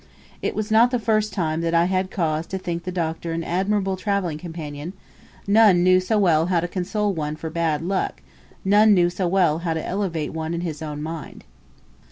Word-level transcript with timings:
It 0.41 0.55
was 0.55 0.71
not 0.71 0.89
the 0.89 0.97
first 0.97 1.31
time 1.31 1.61
that 1.61 1.75
I 1.75 1.85
had 1.85 2.09
cause 2.09 2.47
to 2.47 2.57
think 2.57 2.85
the 2.85 2.91
Doctor 2.91 3.33
an 3.33 3.43
admirable 3.43 3.95
travelling 3.97 4.39
companion; 4.39 4.93
none 5.45 5.83
knew 5.83 5.99
so 5.99 6.17
well 6.17 6.47
how 6.47 6.59
to 6.59 6.67
console 6.67 7.13
one 7.13 7.35
for 7.35 7.51
bad 7.51 7.83
luck 7.83 8.23
none 8.65 8.95
knew 8.95 9.11
so 9.11 9.27
well 9.27 9.59
how 9.59 9.75
to 9.75 9.85
elevate 9.85 10.33
one 10.33 10.55
in 10.55 10.61
his 10.61 10.81
own 10.81 11.03
mind. 11.03 11.43